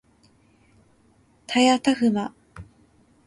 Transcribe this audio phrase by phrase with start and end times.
[1.45, 2.33] たやたふま